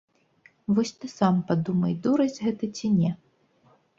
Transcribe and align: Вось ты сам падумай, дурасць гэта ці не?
Вось 0.77 0.93
ты 1.01 1.09
сам 1.19 1.35
падумай, 1.51 1.93
дурасць 2.07 2.41
гэта 2.47 2.71
ці 2.79 2.87
не? 2.97 3.11